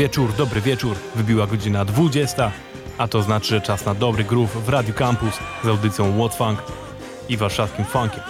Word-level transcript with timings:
Wieczór, 0.00 0.32
dobry 0.38 0.60
wieczór. 0.60 0.96
Wybiła 1.14 1.46
godzina 1.46 1.84
20, 1.84 2.52
a 2.98 3.08
to 3.08 3.22
znaczy, 3.22 3.48
że 3.48 3.60
czas 3.60 3.84
na 3.84 3.94
dobry 3.94 4.24
groove 4.24 4.64
w 4.64 4.68
Radio 4.68 4.94
Campus 4.94 5.34
z 5.64 5.66
audycją 5.66 6.18
What 6.18 6.34
Funk 6.34 6.62
i 7.28 7.36
warszawskim 7.36 7.84
funkiem. 7.84 8.20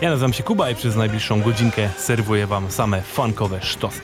Ja 0.00 0.10
nazywam 0.10 0.32
się 0.32 0.42
Kuba 0.42 0.70
i 0.70 0.74
przez 0.74 0.96
najbliższą 0.96 1.42
godzinkę 1.42 1.90
serwuję 1.98 2.46
wam 2.46 2.70
same 2.70 3.02
funkowe 3.02 3.62
sztosy. 3.62 4.00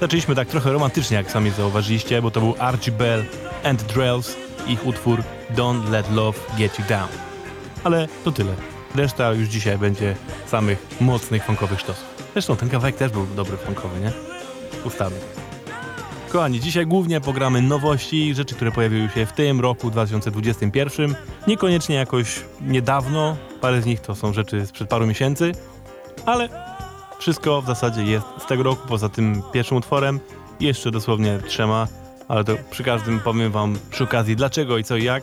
Zaczęliśmy 0.00 0.34
tak 0.34 0.48
trochę 0.48 0.72
romantycznie, 0.72 1.16
jak 1.16 1.30
sami 1.30 1.50
zauważyliście, 1.50 2.22
bo 2.22 2.30
to 2.30 2.40
był 2.40 2.54
Archie 2.58 2.92
Bell 2.92 3.24
and 3.64 3.82
Drells, 3.82 4.36
ich 4.66 4.86
utwór 4.86 5.22
Don't 5.54 5.90
Let 5.90 6.10
Love 6.12 6.38
Get 6.58 6.78
You 6.78 6.84
Down. 6.88 7.08
Ale 7.84 8.08
to 8.24 8.32
tyle. 8.32 8.54
Reszta 8.94 9.32
już 9.32 9.48
dzisiaj 9.48 9.78
będzie 9.78 10.16
samych 10.46 10.86
mocnych 11.00 11.44
funkowych 11.44 11.80
sztosów. 11.80 12.04
Zresztą 12.32 12.56
ten 12.56 12.68
kawałek 12.68 12.96
też 12.96 13.12
był 13.12 13.26
dobry 13.26 13.56
funkowy, 13.56 14.00
nie? 14.00 14.12
Ustawy. 14.84 15.37
Kochani, 16.28 16.60
dzisiaj 16.60 16.86
głównie 16.86 17.20
pogramy 17.20 17.62
nowości, 17.62 18.34
rzeczy, 18.34 18.54
które 18.54 18.72
pojawiły 18.72 19.08
się 19.08 19.26
w 19.26 19.32
tym 19.32 19.60
roku 19.60 19.90
2021. 19.90 21.14
Niekoniecznie 21.46 21.96
jakoś 21.96 22.44
niedawno, 22.60 23.36
parę 23.60 23.82
z 23.82 23.86
nich 23.86 24.00
to 24.00 24.14
są 24.14 24.32
rzeczy 24.32 24.66
sprzed 24.66 24.88
paru 24.88 25.06
miesięcy, 25.06 25.52
ale 26.26 26.48
wszystko 27.18 27.62
w 27.62 27.66
zasadzie 27.66 28.02
jest 28.02 28.26
z 28.38 28.46
tego 28.46 28.62
roku, 28.62 28.88
poza 28.88 29.08
tym 29.08 29.42
pierwszym 29.52 29.76
utworem 29.76 30.20
jeszcze 30.60 30.90
dosłownie 30.90 31.38
trzema, 31.48 31.88
ale 32.28 32.44
to 32.44 32.52
przy 32.70 32.84
każdym 32.84 33.20
powiem 33.20 33.52
wam 33.52 33.78
przy 33.90 34.04
okazji 34.04 34.36
dlaczego 34.36 34.78
i 34.78 34.84
co 34.84 34.96
i 34.96 35.04
jak. 35.04 35.22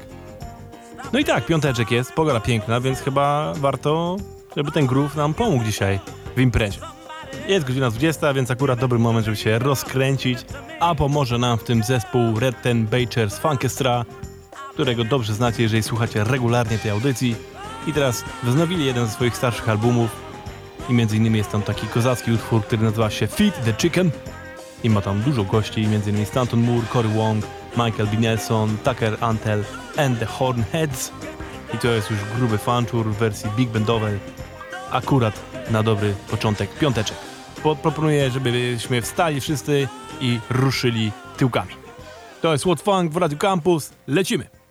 No 1.14 1.20
i 1.20 1.26
tak, 1.26 1.46
piąteczek 1.46 1.92
jest, 1.92 2.14
pogoda 2.14 2.40
piękna, 2.40 2.82
więc 2.82 3.00
chyba 3.00 3.54
warto, 3.56 4.18
żeby 4.58 4.72
ten 4.72 4.88
groove 4.88 5.16
nam 5.16 5.34
pomógł 5.34 5.64
dzisiaj 5.64 6.00
w 6.36 6.42
imprezie. 6.42 6.95
Jest 7.48 7.68
godzina 7.68 7.90
20, 7.90 8.34
więc 8.34 8.52
akurat 8.52 8.80
dobry 8.80 9.00
moment, 9.00 9.26
żeby 9.26 9.38
się 9.38 9.60
rozkręcić, 9.60 10.40
a 10.80 10.96
pomoże 10.96 11.38
nam 11.38 11.58
w 11.58 11.64
tym 11.64 11.84
zespół 11.84 12.40
Red 12.40 12.62
Ten 12.62 12.86
Bakers 12.86 13.38
Funkestra, 13.38 14.06
którego 14.74 15.04
dobrze 15.04 15.34
znacie, 15.34 15.64
jeżeli 15.64 15.84
słuchacie 15.84 16.24
regularnie 16.24 16.78
tej 16.78 16.92
audycji. 16.92 17.36
I 17.88 17.94
teraz 17.94 18.24
wznowili 18.44 18.86
jeden 18.86 19.06
ze 19.06 19.12
swoich 19.12 19.38
starszych 19.38 19.70
albumów 19.70 20.10
i 20.90 20.94
między 20.94 21.18
innymi 21.18 21.38
jest 21.38 21.52
tam 21.52 21.62
taki 21.62 21.88
kozacki 21.88 22.32
utwór, 22.32 22.64
który 22.64 22.84
nazywa 22.84 23.10
się 23.10 23.28
Feed 23.28 23.66
the 23.66 23.74
Chicken 23.78 24.12
i 24.84 24.90
ma 24.90 25.02
tam 25.02 25.22
dużo 25.22 25.44
gości, 25.44 25.88
między 25.88 26.10
innymi 26.10 26.26
Stanton 26.26 26.62
Moore, 26.62 26.88
Cory 26.94 27.10
Wong, 27.10 27.46
Michael 27.72 28.08
B. 28.08 28.18
Nelson, 28.18 28.78
Tucker 28.78 29.18
Antel 29.22 29.64
and 29.98 30.20
the 30.20 30.26
Hornheads. 30.26 31.12
I 31.74 31.78
to 31.78 31.88
jest 31.88 32.12
już 32.12 32.20
gruby 32.38 32.58
fanczur 32.58 33.06
w 33.06 33.18
wersji 33.18 33.50
big 33.58 33.70
bandowej, 33.70 34.20
akurat 34.92 35.42
na 35.72 35.84
dobry 35.84 36.14
początek 36.30 36.74
piąteczek. 36.80 37.35
Po, 37.64 37.76
proponuję, 37.76 38.32
żebyśmy 38.32 39.02
wstali 39.02 39.42
wszyscy 39.42 39.88
i 40.22 40.40
ruszyli 40.50 41.12
tyłkami. 41.38 41.74
To 42.42 42.52
jest 42.52 42.64
What 42.64 42.82
Funk 42.82 43.12
w 43.12 43.18
Radio 43.18 43.38
Campus. 43.38 43.92
Lecimy! 44.08 44.65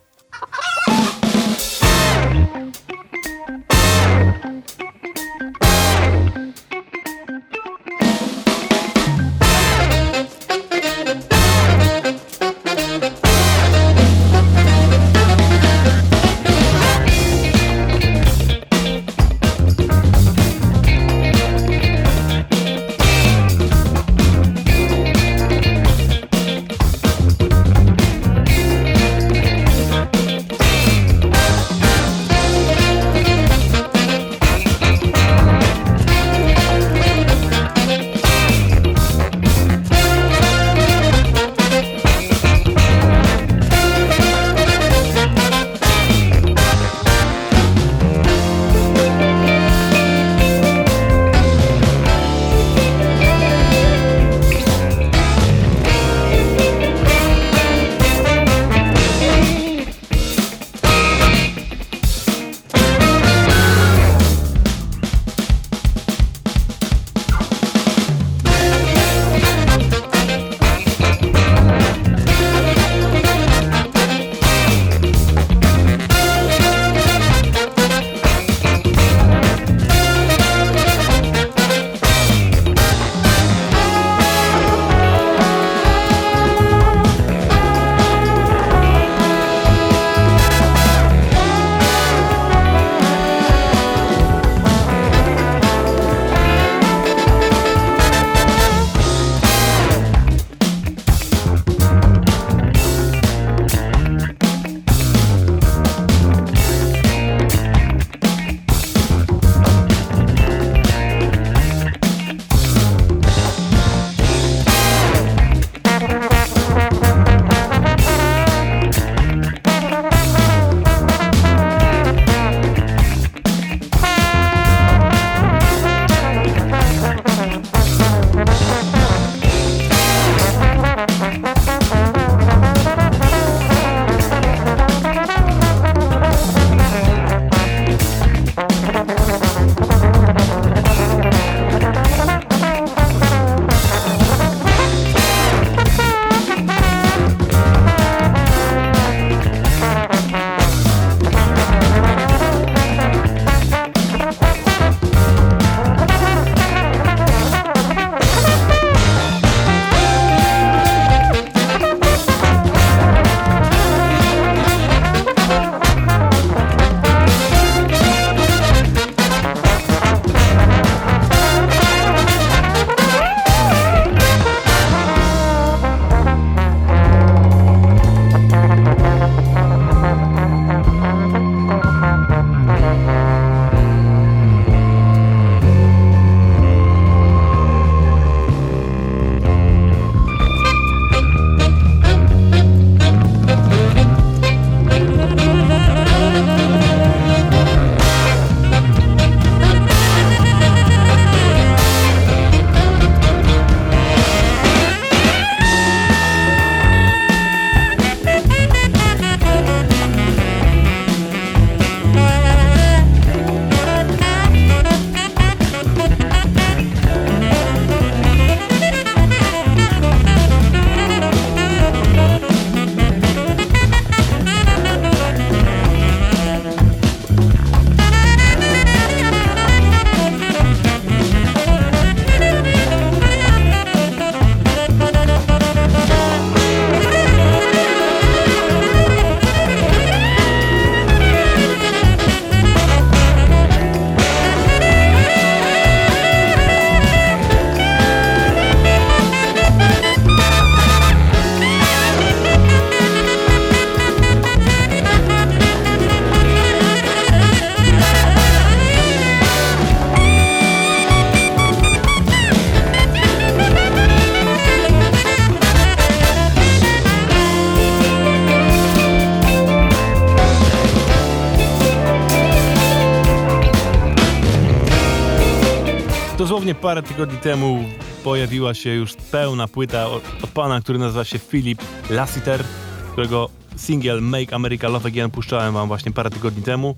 Dosłownie 276.65 276.81
parę 276.81 277.03
tygodni 277.03 277.37
temu 277.37 277.83
pojawiła 278.23 278.73
się 278.73 278.89
już 278.89 279.13
pełna 279.13 279.67
płyta 279.67 280.07
od, 280.07 280.23
od 280.43 280.49
pana, 280.49 280.81
który 280.81 280.99
nazywa 280.99 281.23
się 281.23 281.39
Philip 281.39 281.81
Lassiter, 282.09 282.63
którego 283.11 283.49
singiel 283.75 284.21
Make 284.21 284.53
America 284.53 284.87
Love 284.87 285.07
Again 285.07 285.31
puszczałem 285.31 285.73
wam 285.73 285.87
właśnie 285.87 286.11
parę 286.11 286.29
tygodni 286.29 286.63
temu, 286.63 286.95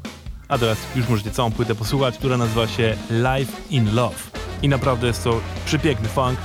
a 0.48 0.58
teraz 0.58 0.78
już 0.96 1.10
możecie 1.10 1.32
całą 1.32 1.52
płytę 1.52 1.76
posłuchać, 1.76 2.18
która 2.18 2.38
nazywa 2.38 2.68
się 2.68 2.98
Life 3.10 3.54
in 3.70 3.96
Love. 3.96 4.16
I 4.62 4.70
naprawdę 4.70 5.08
jest 5.08 5.24
to 5.24 5.40
przepiękny 5.66 6.10
funk 6.10 6.40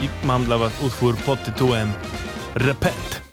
i 0.00 0.26
mam 0.26 0.44
dla 0.44 0.58
was 0.58 0.72
utwór 0.82 1.16
pod 1.16 1.44
tytułem 1.44 1.92
Repent. 2.54 3.27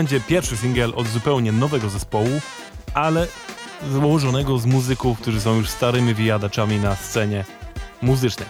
Będzie 0.00 0.20
pierwszy 0.20 0.56
singiel 0.56 0.92
od 0.96 1.06
zupełnie 1.06 1.52
nowego 1.52 1.90
zespołu, 1.90 2.40
ale 2.94 3.26
złożonego 3.90 4.58
z 4.58 4.66
muzyków, 4.66 5.20
którzy 5.20 5.40
są 5.40 5.56
już 5.56 5.68
starymi 5.68 6.14
wyjadaczami 6.14 6.78
na 6.78 6.96
scenie 6.96 7.44
muzycznej. 8.02 8.48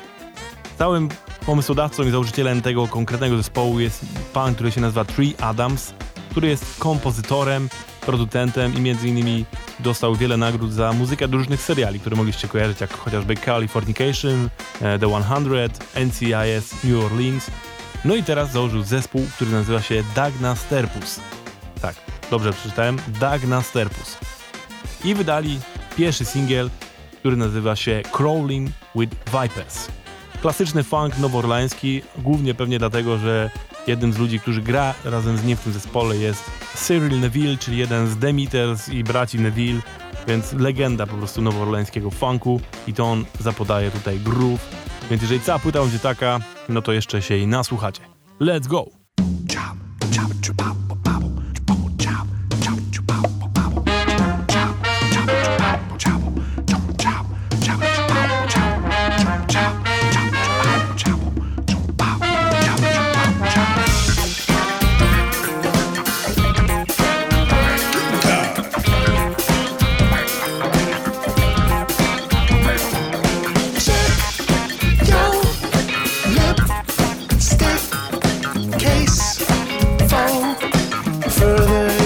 Całym 0.78 1.08
pomysłodawcą 1.46 2.02
i 2.02 2.10
założycielem 2.10 2.62
tego 2.62 2.88
konkretnego 2.88 3.36
zespołu 3.36 3.80
jest 3.80 4.04
pan, 4.32 4.54
który 4.54 4.72
się 4.72 4.80
nazywa 4.80 5.04
Tree 5.04 5.34
Adams, 5.40 5.94
który 6.30 6.48
jest 6.48 6.78
kompozytorem 6.78 7.68
producentem 8.00 8.74
i 8.74 8.80
między 8.80 9.08
innymi 9.08 9.44
dostał 9.80 10.16
wiele 10.16 10.36
nagród 10.36 10.72
za 10.72 10.92
muzykę 10.92 11.28
do 11.28 11.36
różnych 11.36 11.62
seriali, 11.62 12.00
które 12.00 12.16
mogliście 12.16 12.48
kojarzyć, 12.48 12.80
jak 12.80 12.96
chociażby 12.96 13.36
Californication, 13.36 14.48
e, 14.80 14.98
The 14.98 15.22
100, 15.22 16.00
NCIS, 16.04 16.84
New 16.84 17.04
Orleans. 17.04 17.50
No 18.04 18.14
i 18.14 18.22
teraz 18.22 18.52
założył 18.52 18.82
zespół, 18.82 19.26
który 19.34 19.50
nazywa 19.50 19.82
się 19.82 20.02
Dagna 20.14 20.56
Sterpus. 20.56 21.20
Dobrze 22.30 22.52
przeczytałem, 22.52 22.98
Dagna 23.20 23.62
Sterpus. 23.62 24.18
I 25.04 25.14
wydali 25.14 25.60
pierwszy 25.96 26.24
singiel, 26.24 26.70
który 27.18 27.36
nazywa 27.36 27.76
się 27.76 28.02
Crawling 28.12 28.70
with 28.94 29.16
Vipers. 29.26 29.88
Klasyczny 30.40 30.82
funk 30.82 31.18
noworlański, 31.18 32.02
głównie 32.18 32.54
pewnie 32.54 32.78
dlatego, 32.78 33.18
że 33.18 33.50
jednym 33.86 34.12
z 34.12 34.18
ludzi, 34.18 34.40
którzy 34.40 34.62
gra 34.62 34.94
razem 35.04 35.36
z 35.36 35.44
nim 35.44 35.56
w 35.56 35.60
tym 35.60 35.72
zespole 35.72 36.16
jest 36.16 36.50
Cyril 36.74 37.20
Neville, 37.20 37.56
czyli 37.56 37.76
jeden 37.76 38.08
z 38.08 38.16
Demeters 38.16 38.88
i 38.88 39.04
braci 39.04 39.38
Neville, 39.38 39.80
więc 40.28 40.52
legenda 40.52 41.06
po 41.06 41.16
prostu 41.16 41.42
noworlańskiego 41.42 42.10
funku 42.10 42.60
i 42.86 42.94
to 42.94 43.04
on 43.04 43.24
zapodaje 43.40 43.90
tutaj 43.90 44.20
groove. 44.20 44.68
Więc 45.10 45.22
jeżeli 45.22 45.40
cała 45.40 45.58
płyta 45.58 45.80
będzie 45.80 45.98
taka, 45.98 46.40
no 46.68 46.82
to 46.82 46.92
jeszcze 46.92 47.22
się 47.22 47.34
jej 47.34 47.46
nasłuchacie. 47.46 48.02
Let's 48.40 48.66
go! 48.66 48.86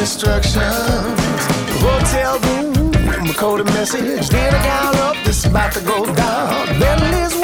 Chop, 0.05 0.43
chop, 0.43 1.15
coded 3.37 3.65
message. 3.67 4.29
Then 4.29 4.55
I 4.55 4.63
got 4.63 4.97
up, 4.97 5.25
this 5.25 5.47
about 5.47 5.73
to 5.73 5.81
go 5.81 6.05
down. 6.15 6.79
Then 6.79 7.01
Liz 7.11 7.44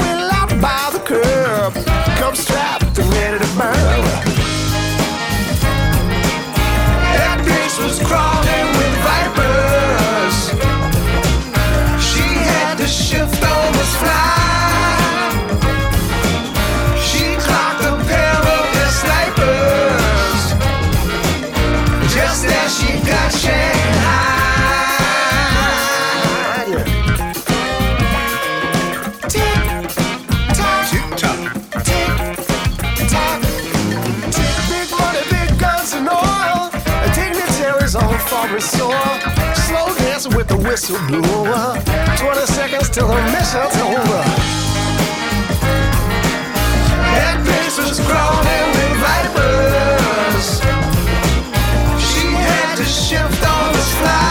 dancing 40.71 41.07
blew 41.09 41.21
whistle 41.21 41.43
blower. 41.43 41.83
20 42.17 42.47
seconds 42.47 42.91
till 42.91 43.09
the 43.09 43.23
mission's 43.33 43.77
over. 43.83 44.23
That 47.11 47.43
place 47.45 47.77
was 47.79 47.99
crawling 48.07 48.69
with 48.77 48.95
vipers. 49.03 50.61
She 52.09 52.27
had 52.47 52.77
to 52.77 52.85
shift 52.85 53.43
on 53.49 53.73
the 53.73 53.79
fly. 53.79 54.30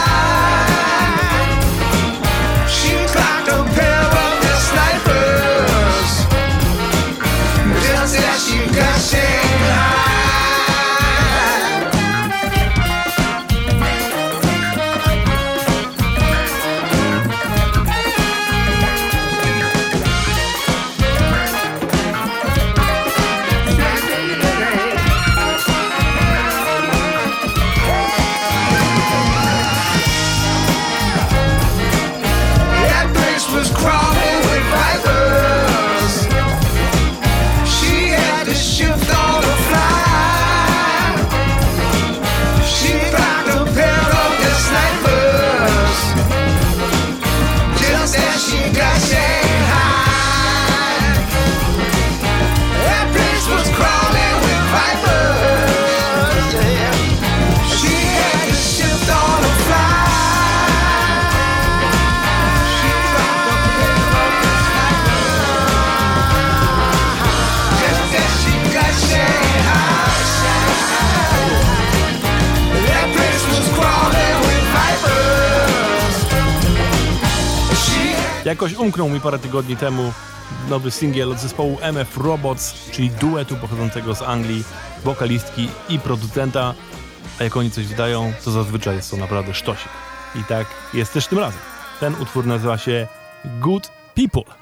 Jakoś 78.60 78.74
umknął 78.74 79.10
mi 79.10 79.22
parę 79.22 79.40
tygodni 79.40 79.78
temu 79.78 80.14
nowy 80.70 80.92
singiel 80.92 81.32
od 81.32 81.40
zespołu 81.40 81.78
MF 81.82 82.18
Robots, 82.18 82.92
czyli 82.92 83.10
duetu 83.10 83.56
pochodzącego 83.56 84.16
z 84.16 84.22
Anglii, 84.22 84.64
wokalistki 85.04 85.70
i 85.90 86.00
producenta. 86.00 86.74
A 87.40 87.44
jak 87.44 87.58
oni 87.58 87.72
coś 87.72 87.88
wydają, 87.88 88.34
to 88.44 88.52
zazwyczaj 88.52 88.96
jest 88.96 89.12
to 89.12 89.18
naprawdę 89.18 89.54
sztosik. 89.54 89.90
I 90.36 90.44
tak 90.44 90.68
jest 90.94 91.14
też 91.14 91.28
tym 91.28 91.40
razem. 91.40 91.60
Ten 92.00 92.16
utwór 92.22 92.46
nazywa 92.46 92.78
się 92.78 93.08
Good 93.46 93.90
People. 94.16 94.54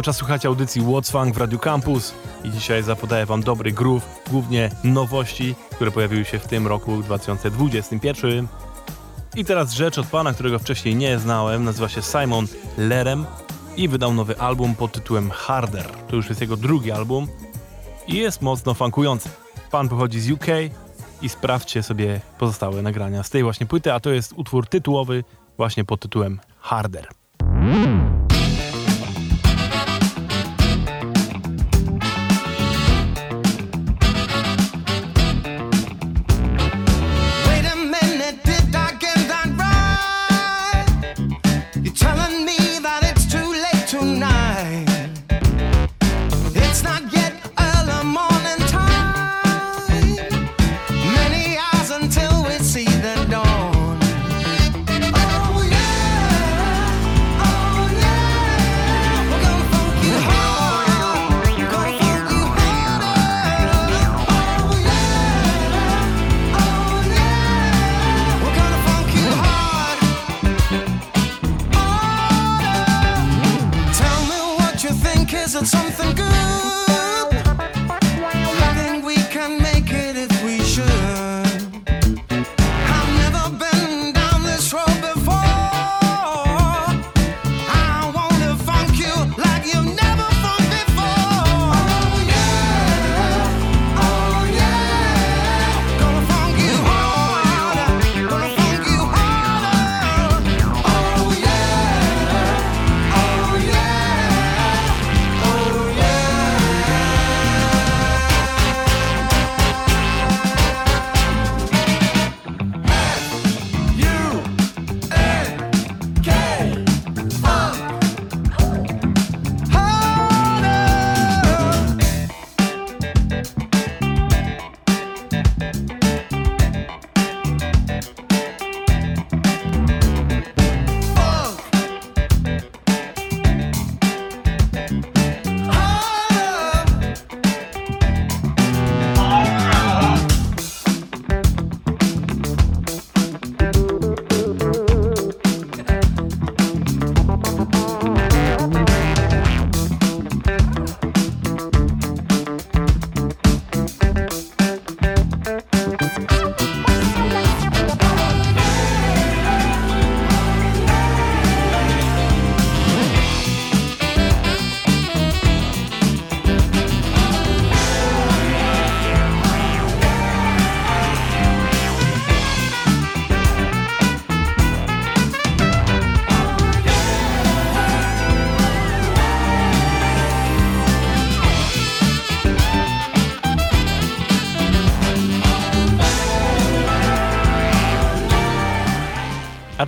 Cały 0.00 0.04
czas 0.04 0.16
słuchacie 0.16 0.48
audycji 0.48 0.82
What's 0.82 1.12
Funk 1.12 1.34
w 1.34 1.38
Radio 1.38 1.58
Campus 1.58 2.14
i 2.44 2.50
dzisiaj 2.50 2.82
zapodaję 2.82 3.26
wam 3.26 3.42
dobry 3.42 3.72
groove, 3.72 4.20
głównie 4.30 4.70
nowości, 4.84 5.54
które 5.72 5.90
pojawiły 5.90 6.24
się 6.24 6.38
w 6.38 6.46
tym 6.46 6.66
roku 6.66 7.02
2021. 7.02 8.48
I 9.36 9.44
teraz 9.44 9.72
rzecz 9.72 9.98
od 9.98 10.06
pana, 10.06 10.32
którego 10.32 10.58
wcześniej 10.58 10.96
nie 10.96 11.18
znałem, 11.18 11.64
nazywa 11.64 11.88
się 11.88 12.02
Simon 12.02 12.46
Lerem 12.78 13.26
i 13.76 13.88
wydał 13.88 14.14
nowy 14.14 14.38
album 14.38 14.74
pod 14.74 14.92
tytułem 14.92 15.30
Harder. 15.30 15.86
To 16.08 16.16
już 16.16 16.28
jest 16.28 16.40
jego 16.40 16.56
drugi 16.56 16.92
album 16.92 17.26
i 18.06 18.16
jest 18.16 18.42
mocno 18.42 18.74
funkujący. 18.74 19.28
Pan 19.70 19.88
pochodzi 19.88 20.20
z 20.20 20.30
UK 20.30 20.46
i 21.22 21.28
sprawdźcie 21.28 21.82
sobie 21.82 22.20
pozostałe 22.38 22.82
nagrania 22.82 23.22
z 23.22 23.30
tej 23.30 23.42
właśnie 23.42 23.66
płyty, 23.66 23.92
a 23.92 24.00
to 24.00 24.10
jest 24.10 24.32
utwór 24.36 24.66
tytułowy 24.66 25.24
właśnie 25.56 25.84
pod 25.84 26.00
tytułem 26.00 26.40
Harder. 26.60 27.08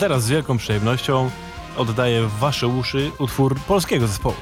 Teraz 0.03 0.25
z 0.25 0.29
wielką 0.29 0.59
przyjemnością 0.59 1.31
oddaję 1.77 2.23
w 2.23 2.39
wasze 2.39 2.69
uszy 2.69 3.11
utwór 3.19 3.61
polskiego 3.61 4.07
zespołu. 4.07 4.35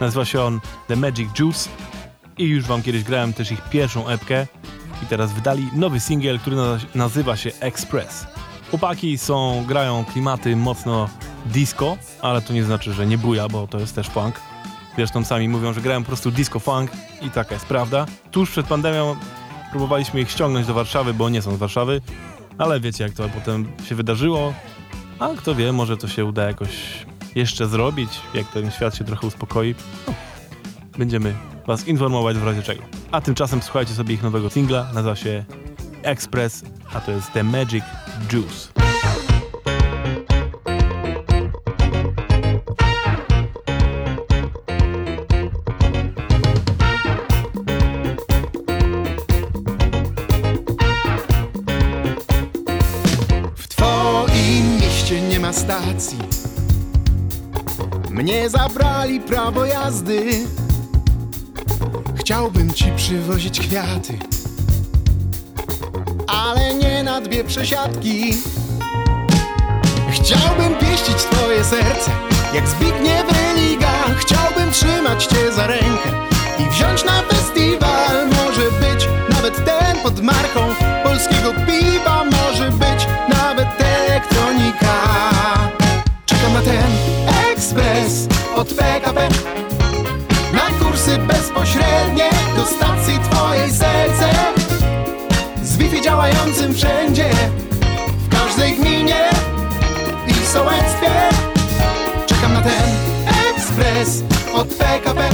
Nazywa 0.00 0.24
się 0.24 0.42
on 0.42 0.60
The 0.88 0.96
Magic 0.96 1.38
Juice 1.38 1.70
i 2.38 2.44
już 2.44 2.64
wam 2.64 2.82
kiedyś 2.82 3.04
grałem 3.04 3.32
też 3.32 3.52
ich 3.52 3.68
pierwszą 3.70 4.08
epkę 4.08 4.46
i 5.02 5.06
teraz 5.06 5.32
wydali 5.32 5.68
nowy 5.72 6.00
singiel, 6.00 6.38
który 6.38 6.56
nazywa 6.94 7.36
się 7.36 7.50
Express. 7.60 8.26
Chłopaki 8.70 9.18
są, 9.18 9.64
grają 9.68 10.04
klimaty 10.04 10.56
mocno 10.56 11.08
disco, 11.46 11.96
ale 12.22 12.42
to 12.42 12.52
nie 12.52 12.64
znaczy, 12.64 12.92
że 12.92 13.06
nie 13.06 13.18
buja, 13.18 13.48
bo 13.48 13.66
to 13.66 13.78
jest 13.78 13.94
też 13.94 14.08
funk. 14.08 14.40
Zresztą 14.96 15.24
sami 15.24 15.48
mówią, 15.48 15.72
że 15.72 15.80
grają 15.80 16.00
po 16.00 16.06
prostu 16.06 16.30
disco 16.30 16.58
funk 16.58 16.90
i 17.22 17.30
taka 17.30 17.54
jest 17.54 17.66
prawda. 17.66 18.06
Tuż 18.30 18.50
przed 18.50 18.66
pandemią 18.66 19.16
próbowaliśmy 19.70 20.20
ich 20.20 20.30
ściągnąć 20.30 20.66
do 20.66 20.74
Warszawy, 20.74 21.14
bo 21.14 21.28
nie 21.28 21.42
są 21.42 21.54
z 21.54 21.58
Warszawy, 21.58 22.00
ale 22.58 22.80
wiecie 22.80 23.04
jak 23.04 23.12
to 23.12 23.28
potem 23.28 23.72
się 23.88 23.94
wydarzyło. 23.94 24.54
A 25.20 25.28
kto 25.36 25.54
wie, 25.54 25.72
może 25.72 25.96
to 25.96 26.08
się 26.08 26.24
uda 26.24 26.44
jakoś 26.44 27.06
jeszcze 27.34 27.66
zrobić, 27.66 28.10
jak 28.34 28.52
ten 28.52 28.70
świat 28.70 28.96
się 28.96 29.04
trochę 29.04 29.26
uspokoi. 29.26 29.74
No, 30.06 30.14
będziemy 30.98 31.34
Was 31.66 31.88
informować 31.88 32.36
w 32.36 32.44
razie 32.44 32.62
czego. 32.62 32.82
A 33.10 33.20
tymczasem 33.20 33.62
słuchajcie 33.62 33.94
sobie 33.94 34.14
ich 34.14 34.22
nowego 34.22 34.50
singla, 34.50 34.86
nazywa 34.94 35.16
się 35.16 35.44
Express, 36.02 36.64
a 36.94 37.00
to 37.00 37.12
jest 37.12 37.32
The 37.32 37.44
Magic 37.44 37.84
Juice. 38.32 38.79
Stacji 56.00 56.18
Mnie 58.10 58.50
zabrali 58.50 59.20
prawo 59.20 59.64
jazdy. 59.64 60.46
Chciałbym 62.16 62.72
ci 62.72 62.92
przywozić 62.96 63.60
kwiaty 63.60 64.18
Ale 66.26 66.74
nie 66.74 67.02
na 67.02 67.20
dwie 67.20 67.44
przesiadki. 67.44 68.32
Chciałbym 70.10 70.74
pieścić 70.74 71.16
twoje 71.16 71.64
serce 71.64 72.10
Jak 72.54 72.68
Zbigniew 72.68 73.32
Religa. 73.32 73.92
Chciałbym 74.16 74.72
trzymać 74.72 75.24
cię 75.24 75.52
za 75.52 75.66
rękę 75.66 76.10
I 76.58 76.70
wziąć 76.70 77.04
na 77.04 77.22
festiwal. 77.22 78.26
Może 78.26 78.62
być 78.62 79.08
nawet 79.30 79.64
ten 79.64 79.96
pod 80.02 80.20
marką 80.20 80.60
Polskiego 81.04 81.52
piwa 81.66 81.79
od 88.60 88.74
PKP 88.74 89.28
Na 90.52 90.84
kursy 90.84 91.18
bezpośrednie 91.18 92.30
do 92.56 92.66
stacji 92.66 93.18
twojej 93.30 93.70
serce. 93.70 94.30
Z 95.62 95.76
Wi-Fi 95.76 96.02
działającym 96.02 96.74
wszędzie 96.74 97.30
W 98.18 98.28
każdej 98.28 98.76
gminie 98.76 99.30
i 100.26 100.46
sołectwie. 100.46 101.10
Czekam 102.26 102.52
na 102.52 102.60
ten 102.60 102.90
ekspres 103.50 104.22
od 104.54 104.68
PKP 104.68 105.28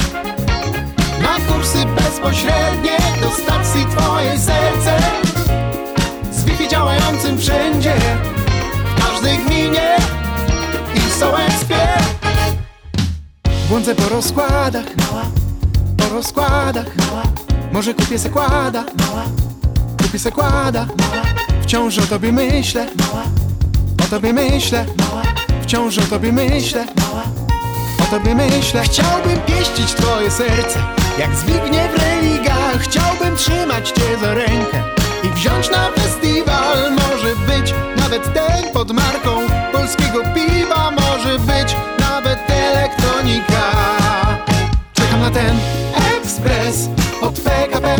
Na 1.21 1.53
kursy 1.53 1.85
bezpośrednie 1.85 2.97
do 3.21 3.29
stacji 3.29 3.85
Twoje 3.85 4.39
serce. 4.39 4.97
Z 6.31 6.45
Wi-Fi 6.45 6.67
działającym 6.67 7.37
wszędzie 7.37 7.93
Błądzę 13.69 13.95
po 13.95 14.09
rozkładach. 14.09 14.85
Po 15.97 16.09
rozkładach. 16.09 16.85
Może 17.71 17.93
kupię 17.93 18.19
se 18.19 18.29
kłada 18.29 18.83
Kupię 20.03 20.19
se 20.19 20.31
kłada 20.31 20.87
Wciąż 21.61 21.97
o 21.97 22.01
tobie 22.01 22.31
myślę. 22.31 22.87
O 24.05 24.09
tobie 24.09 24.33
myślę. 24.33 24.85
Wciąż 25.61 25.97
o 25.97 26.01
tobie 26.01 26.31
myślę. 26.31 26.85
O 28.01 28.11
tobie 28.11 28.35
myślę. 28.35 28.83
Chciałbym 28.83 29.39
pieścić 29.39 29.93
twoje 29.93 30.31
serce 30.31 30.79
Jak 31.19 31.35
Zbigniew 31.35 31.97
Religa 31.97 32.55
Chciałbym 32.79 33.35
trzymać 33.35 33.89
cię 33.89 34.17
za 34.21 34.33
rękę 34.33 34.83
I 35.23 35.29
wziąć 35.29 35.69
na 35.69 35.91
festiwal. 35.91 36.91
Może 36.91 37.35
być 37.35 37.73
nawet 37.97 38.33
ten 38.33 38.73
pod 38.73 38.91
marką. 38.91 39.31
Polskiego 39.73 40.19
piwa 40.35 40.91
Może 40.91 41.39
być 41.39 41.75
na 45.27 45.33
ten 45.33 45.59
ekspres 46.17 46.89
od 47.21 47.39
PKP 47.39 47.95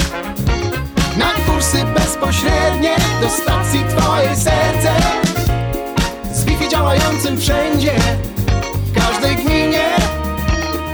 Na 1.18 1.34
kursy 1.46 1.78
bezpośrednie 1.96 2.96
Do 3.22 3.30
stacji 3.30 3.86
twoje 3.90 4.36
serce. 4.36 4.92
Z 6.34 6.44
Wi-Fi 6.44 6.70
działającym 6.70 7.38
wszędzie 7.38 7.94
W 8.86 9.00
każdej 9.00 9.36
gminie 9.36 9.90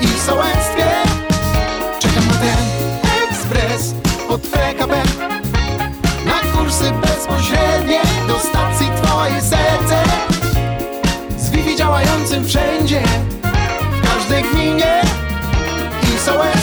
I 0.01 0.07
sołectwie. 0.07 0.85
Czekam 1.99 2.27
na 2.27 2.33
ten 2.33 2.57
ekspres 3.29 3.93
od 4.29 4.41
PKP 4.41 4.95
Na 6.25 6.57
kursy 6.57 6.91
bezpośrednie 6.91 8.01
Do 8.27 8.39
stacji 8.39 8.87
twoje 9.03 9.41
serce. 9.41 10.03
Z 11.37 11.49
Wi-Fi 11.49 11.75
działającym 11.75 12.45
wszędzie 12.45 13.01
W 13.91 14.07
każdej 14.07 14.43
gminie 14.43 15.22
I 16.25 16.62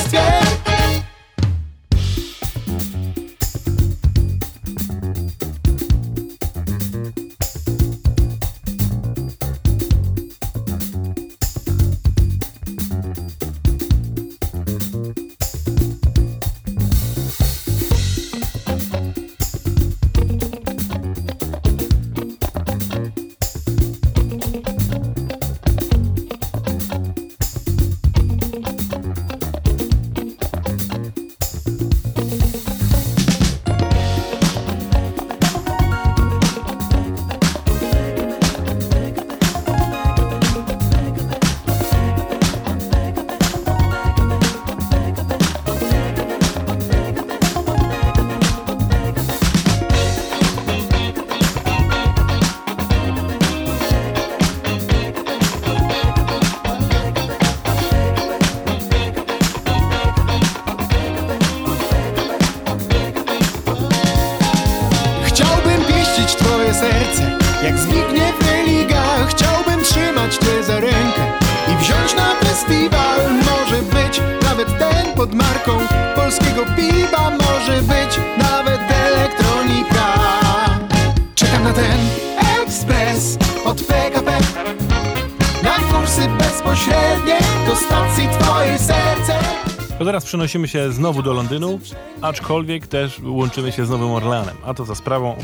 teraz 90.21 90.29
przenosimy 90.29 90.69
się 90.69 90.93
znowu 90.93 91.23
do 91.23 91.33
Londynu, 91.33 91.81
aczkolwiek 92.23 92.87
też 92.87 93.21
łączymy 93.25 93.73
się 93.73 93.87
z 93.87 93.91
Nowym 93.91 94.11
Orleanem, 94.11 94.57
a 94.65 94.75
to 94.75 94.85
za 94.85 94.95
sprawą 94.95 95.37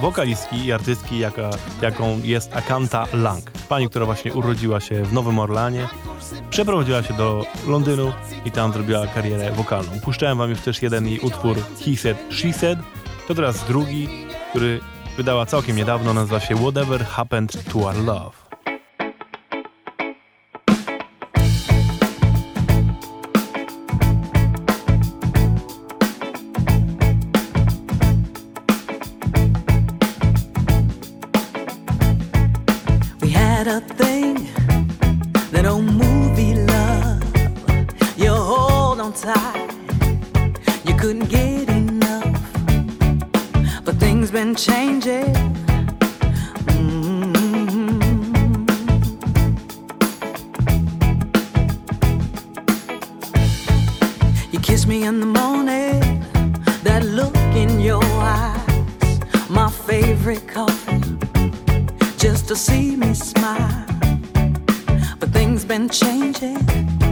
wokalistki 0.00 0.64
i 0.64 0.72
artystki, 0.72 1.18
jaka, 1.18 1.50
jaką 1.82 2.20
jest 2.22 2.56
Akanta 2.56 3.06
Lang. 3.12 3.50
Pani, 3.68 3.88
która 3.88 4.06
właśnie 4.06 4.32
urodziła 4.32 4.80
się 4.80 5.04
w 5.04 5.12
Nowym 5.12 5.38
Orleanie, 5.38 5.88
przeprowadziła 6.50 7.02
się 7.02 7.14
do 7.14 7.46
Londynu 7.66 8.12
i 8.44 8.50
tam 8.50 8.72
zrobiła 8.72 9.06
karierę 9.06 9.52
wokalną. 9.52 10.00
Puszczałem 10.00 10.38
wam 10.38 10.50
już 10.50 10.60
też 10.60 10.82
jeden 10.82 11.06
jej 11.06 11.20
utwór 11.20 11.56
He 11.84 11.96
Said, 11.96 12.18
She 12.30 12.52
Said, 12.52 12.78
to 13.28 13.34
teraz 13.34 13.64
drugi, 13.64 14.08
który 14.50 14.80
wydała 15.16 15.46
całkiem 15.46 15.76
niedawno, 15.76 16.14
nazywa 16.14 16.40
się 16.40 16.56
Whatever 16.56 17.04
Happened 17.04 17.72
to 17.72 17.78
Our 17.78 17.96
Love. 18.04 18.43
Just 62.24 62.48
to 62.48 62.56
see 62.56 62.96
me 62.96 63.12
smile. 63.12 63.84
But 65.20 65.28
things 65.28 65.62
been 65.62 65.90
changing. 65.90 67.03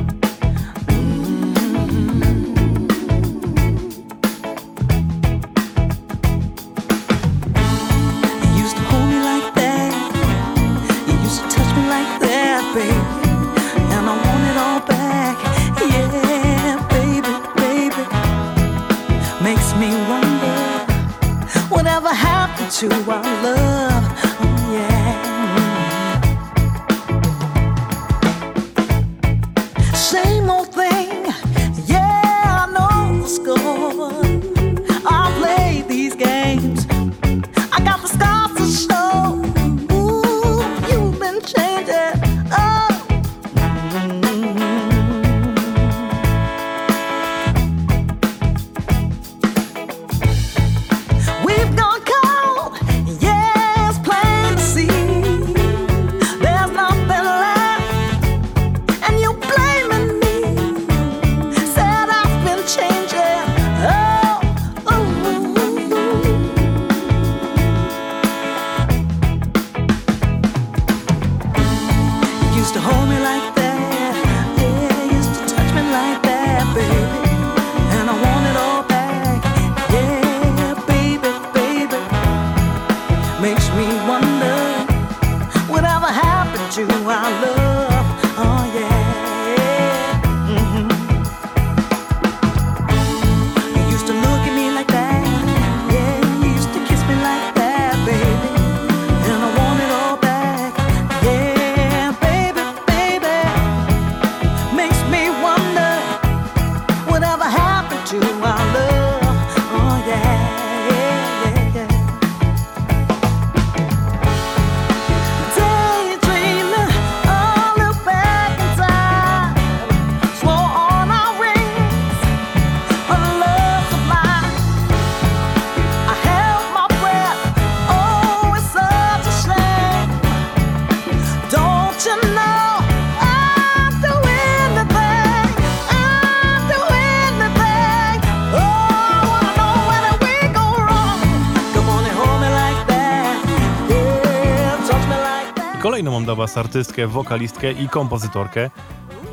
Was 146.42 146.58
artystkę, 146.58 147.06
wokalistkę 147.06 147.72
i 147.72 147.88
kompozytorkę. 147.88 148.70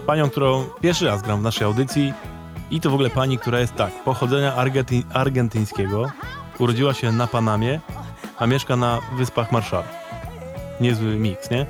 Panią, 0.05 0.29
którą 0.29 0.65
pierwszy 0.81 1.05
raz 1.05 1.21
gram 1.21 1.39
w 1.39 1.43
naszej 1.43 1.65
audycji. 1.65 2.13
I 2.71 2.81
to 2.81 2.89
w 2.89 2.93
ogóle 2.93 3.09
pani, 3.09 3.37
która 3.37 3.59
jest 3.59 3.75
tak, 3.75 4.03
pochodzenia 4.03 4.55
argety- 4.55 5.03
argentyńskiego. 5.13 6.11
Urodziła 6.59 6.93
się 6.93 7.11
na 7.11 7.27
Panamie, 7.27 7.79
a 8.37 8.47
mieszka 8.47 8.75
na 8.75 8.99
Wyspach 9.17 9.51
Marshall. 9.51 9.83
Niezły 10.81 11.15
miks, 11.15 11.49
nie? 11.49 11.65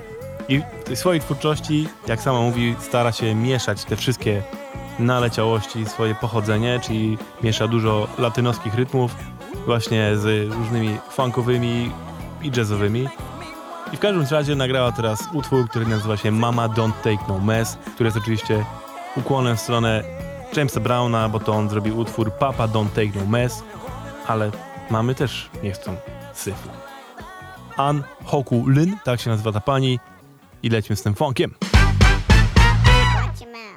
I 0.50 0.60
w 0.60 0.84
tej 0.84 0.96
swojej 0.96 1.22
twórczości, 1.22 1.88
jak 2.08 2.22
sama 2.22 2.42
mówi, 2.42 2.76
stara 2.80 3.12
się 3.12 3.36
mieszać 3.36 3.86
te 3.86 3.96
wszystkie 3.96 4.42
naleciałości, 5.00 5.86
swoje 5.86 6.16
pochodzenie, 6.16 6.80
czyli 6.84 7.18
miesza 7.44 7.68
dużo 7.68 8.08
latynoskich 8.18 8.76
rytmów 8.76 9.16
właśnie 9.66 10.18
z 10.18 10.54
różnymi 10.54 10.98
funkowymi 11.10 11.92
i 12.42 12.52
jazzowymi. 12.58 13.08
I 13.94 13.98
w 13.98 14.00
każdym 14.00 14.26
razie 14.32 14.56
nagrała 14.56 14.92
teraz 14.92 15.20
utwór, 15.34 15.70
który 15.70 15.86
nazywa 15.86 16.18
się 16.18 16.32
Mama 16.32 16.68
Don't 16.68 16.94
Take 17.04 17.26
No 17.28 17.40
Mess, 17.40 17.78
który 17.96 18.08
jest 18.08 18.18
oczywiście 18.18 18.66
ukłonem 19.16 19.58
w 19.58 19.60
stronę 19.60 20.04
Jamesa 20.56 20.80
Browna, 20.80 21.30
bo 21.30 21.40
to 21.40 21.54
on 21.54 21.70
zrobił 21.70 22.00
utwór 22.00 22.32
Papa 22.32 22.68
Don't 22.68 22.90
Take 22.90 23.20
No 23.20 23.26
Mess, 23.26 23.64
ale 24.28 24.52
mamy 24.90 25.16
też 25.16 25.50
nie 25.64 25.72
chcą 25.72 25.96
syfu. 26.34 26.70
An 27.78 28.04
Hoku 28.26 28.70
Lin, 28.70 28.98
tak 29.04 29.22
się 29.22 29.30
nazywa 29.30 29.52
ta 29.52 29.60
pani 29.60 30.00
i 30.64 30.70
lećmy 30.70 30.96
z 30.96 31.04
tym 31.04 31.16
funkiem. 31.16 31.54
Watch 33.16 33.69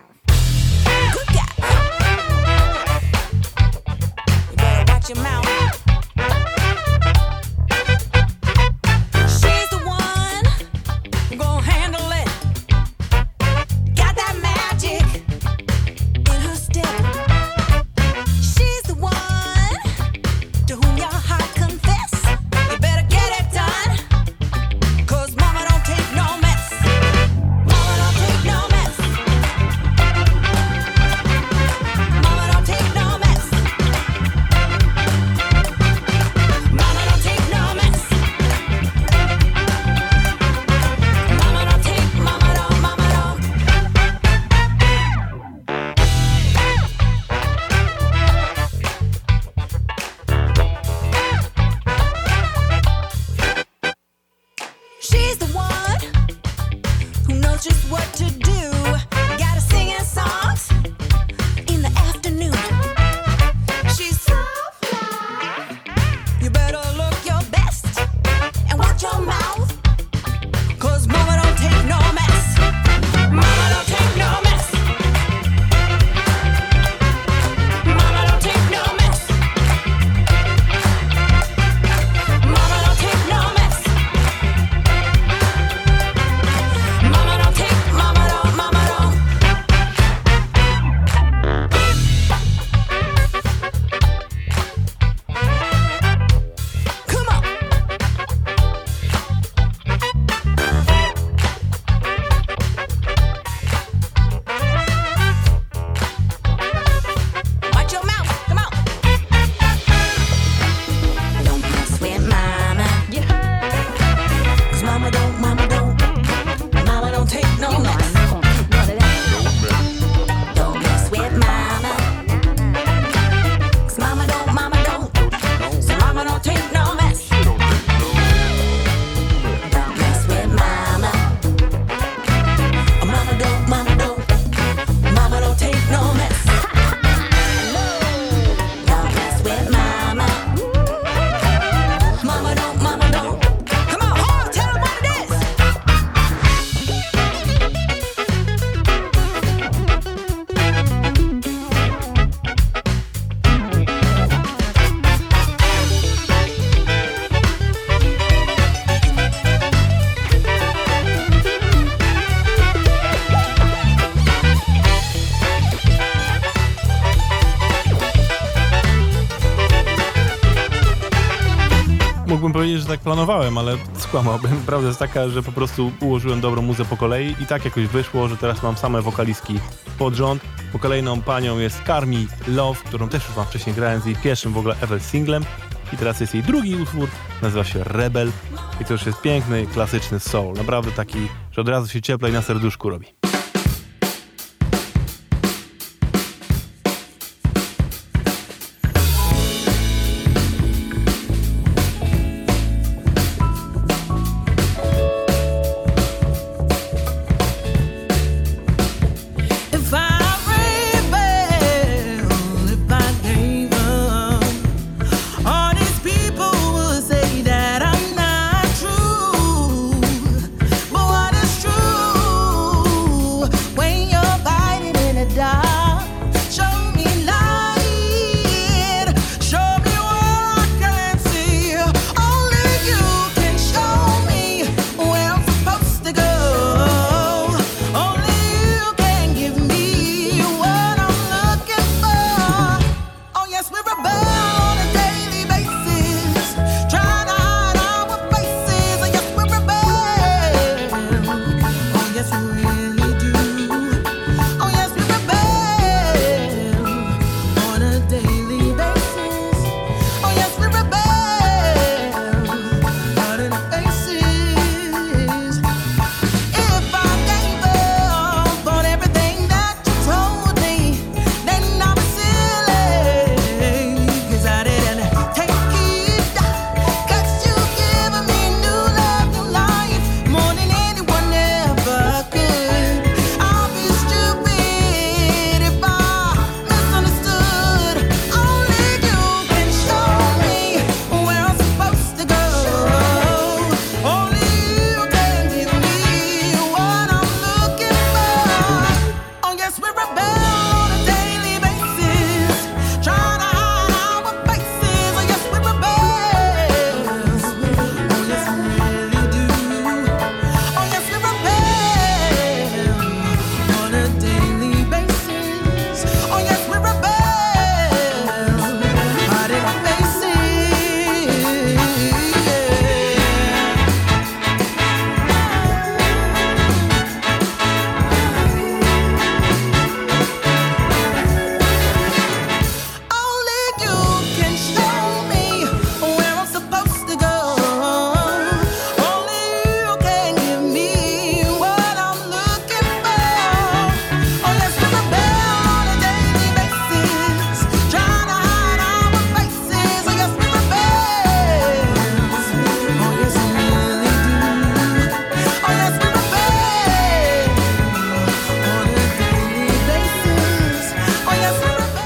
planowałem, 173.12 173.58
ale 173.58 173.76
skłamałbym. 173.98 174.62
Prawda 174.66 174.88
jest 174.88 174.98
taka, 174.98 175.28
że 175.28 175.42
po 175.42 175.52
prostu 175.52 175.92
ułożyłem 176.00 176.40
dobrą 176.40 176.62
muzę 176.62 176.84
po 176.84 176.96
kolei 176.96 177.36
i 177.40 177.46
tak 177.46 177.64
jakoś 177.64 177.86
wyszło, 177.86 178.28
że 178.28 178.36
teraz 178.36 178.62
mam 178.62 178.76
same 178.76 179.02
wokalistki 179.02 179.58
pod 179.98 180.14
rząd. 180.14 180.42
Po 180.72 180.78
kolejną 180.78 181.22
panią 181.22 181.58
jest 181.58 181.82
Carmi 181.86 182.26
Love, 182.48 182.80
którą 182.84 183.08
też 183.08 183.28
już 183.28 183.36
mam 183.36 183.46
wcześniej 183.46 183.74
grałem 183.74 184.00
z 184.00 184.06
jej 184.06 184.16
pierwszym 184.16 184.52
w 184.52 184.58
ogóle 184.58 184.76
ever 184.80 185.00
singlem. 185.00 185.44
I 185.92 185.96
teraz 185.96 186.20
jest 186.20 186.34
jej 186.34 186.42
drugi 186.42 186.76
utwór, 186.76 187.08
nazywa 187.42 187.64
się 187.64 187.84
Rebel. 187.84 188.32
I 188.80 188.84
to 188.84 188.92
już 188.92 189.06
jest 189.06 189.20
piękny, 189.20 189.66
klasyczny 189.66 190.20
soul. 190.20 190.54
Naprawdę 190.54 190.92
taki, 190.92 191.28
że 191.50 191.60
od 191.60 191.68
razu 191.68 191.88
się 191.88 192.02
cieplej 192.02 192.32
na 192.32 192.42
serduszku 192.42 192.90
robi. 192.90 193.21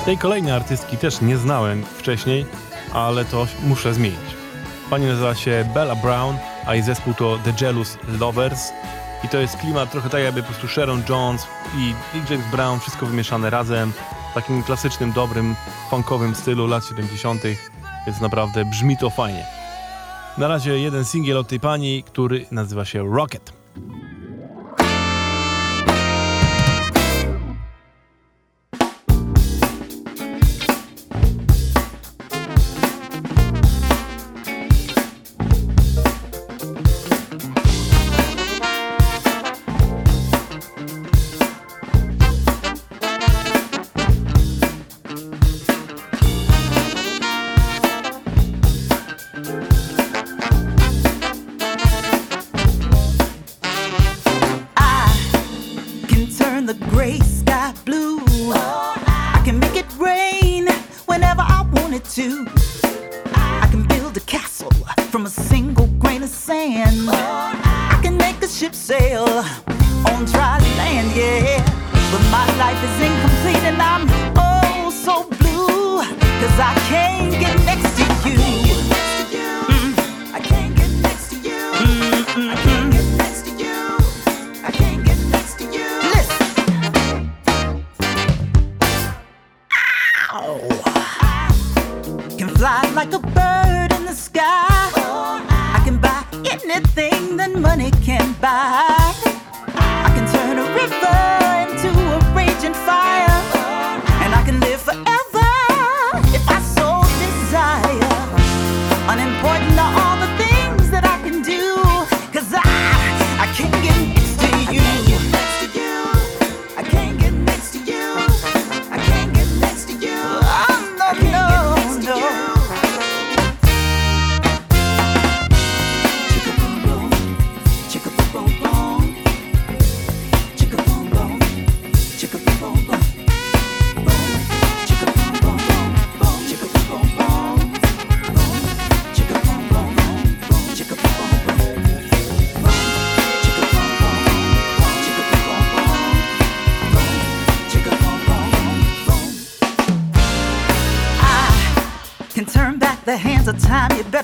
Tej 0.06 0.18
kolejnej 0.18 0.52
artystki 0.52 0.96
też 0.96 1.20
nie 1.20 1.36
znałem 1.36 1.84
wcześniej, 1.84 2.46
ale 2.92 3.24
to 3.24 3.46
muszę 3.64 3.94
zmienić. 3.94 4.36
Pani 4.90 5.06
nazywa 5.06 5.34
się 5.34 5.70
Bella 5.74 5.96
Brown, 5.96 6.36
a 6.66 6.74
jej 6.74 6.82
zespół 6.82 7.14
to 7.14 7.38
The 7.44 7.52
Jealous 7.64 7.98
Lovers. 8.20 8.72
I 9.24 9.28
to 9.28 9.38
jest 9.38 9.56
klimat 9.56 9.90
trochę 9.90 10.10
tak 10.10 10.22
jakby 10.22 10.42
po 10.42 10.48
prostu 10.48 10.68
Sharon 10.68 11.02
Jones 11.08 11.46
i, 11.76 11.94
i 12.18 12.30
James 12.30 12.50
Brown, 12.50 12.80
wszystko 12.80 13.06
wymieszane 13.06 13.50
razem 13.50 13.92
w 14.30 14.34
takim 14.34 14.62
klasycznym, 14.62 15.12
dobrym, 15.12 15.54
funkowym 15.90 16.34
stylu 16.34 16.66
lat 16.66 16.84
70., 16.84 17.42
więc 18.06 18.20
naprawdę 18.20 18.64
brzmi 18.64 18.96
to 18.96 19.10
fajnie. 19.10 19.46
Na 20.38 20.48
razie 20.48 20.78
jeden 20.78 21.04
singiel 21.04 21.38
od 21.38 21.48
tej 21.48 21.60
pani, 21.60 22.02
który 22.02 22.46
nazywa 22.50 22.84
się 22.84 23.14
Rocket. 23.14 23.52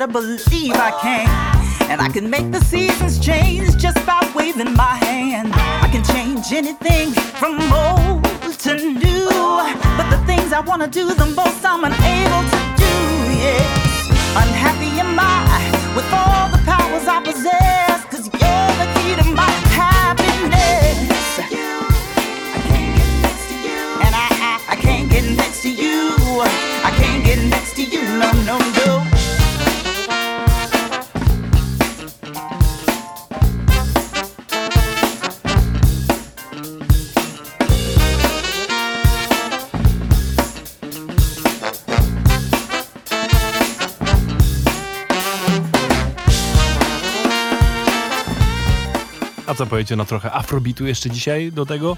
Better 0.07 0.13
believe 0.13 0.73
I 0.75 0.91
can. 1.01 1.91
And 1.91 2.01
I 2.01 2.09
can 2.09 2.29
make 2.29 2.51
the 2.51 2.61
seasons 2.65 3.19
change 3.19 3.77
just 3.77 4.05
by 4.07 4.21
waving 4.35 4.75
my 4.75 4.97
hand. 5.05 5.53
I 5.55 5.89
can 5.93 6.03
change 6.03 6.53
anything 6.53 7.13
from 7.13 7.61
old 7.73 8.25
to 8.65 8.75
new. 8.75 9.29
But 9.97 10.09
the 10.11 10.21
things 10.27 10.53
I 10.53 10.61
wanna 10.61 10.89
do 10.89 11.15
the 11.15 11.27
most, 11.27 11.65
I'm 11.65 11.85
unable 11.85 12.43
to 12.53 12.61
do. 12.83 12.95
Yes, 13.45 14.09
unhappy 14.43 14.91
am 14.99 15.19
I 15.19 15.71
with 15.95 16.11
all 16.13 16.49
the 16.51 16.63
powers 16.65 17.07
I 17.07 17.21
possess. 17.23 18.05
Cause 18.11 18.27
you're 18.41 18.73
the 18.83 18.89
key 18.97 19.15
to 19.21 19.27
my 19.35 19.53
happiness. 19.79 21.39
I 22.57 22.61
can't 22.71 22.97
get 22.99 23.11
next 23.23 23.45
to 23.51 23.55
you. 23.67 23.83
And 24.07 24.15
I, 24.15 24.29
I, 24.49 24.53
I 24.75 24.77
can't 24.77 25.11
get 25.11 25.25
next 25.37 25.63
to 25.63 25.71
you. 25.71 26.17
I 26.89 26.91
can't 26.97 27.25
get 27.25 27.39
next 27.51 27.77
to 27.77 27.85
you, 27.85 28.03
no, 28.19 28.33
no, 28.49 28.59
no. 28.59 29.02
Powiecie 49.67 49.97
na 49.97 50.05
trochę 50.05 50.33
afrobitu 50.33 50.87
jeszcze 50.87 51.11
dzisiaj 51.11 51.53
do 51.53 51.67
tego? 51.67 51.97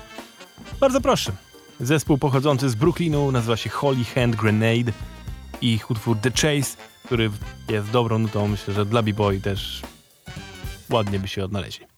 Bardzo 0.81 1.01
proszę. 1.01 1.33
Zespół 1.81 2.19
pochodzący 2.19 2.71
z 2.71 2.75
Brooklynu 2.75 3.33
nazywa 3.33 3.57
się 3.57 3.71
Holy 3.71 4.05
Hand 4.05 4.37
Grenade 4.37 4.93
i 5.61 5.73
ich 5.73 5.91
utwór 5.91 6.17
The 6.19 6.31
Chase, 6.31 6.77
który 7.05 7.31
jest 7.69 7.91
dobrą 7.91 8.19
nutą, 8.19 8.49
myślę, 8.49 8.75
że 8.75 8.87
dla 8.87 9.03
B-Boy 9.03 9.41
też 9.41 9.83
ładnie 10.91 11.19
by 11.19 11.29
się 11.29 11.45
odnaleźli. 11.45 11.94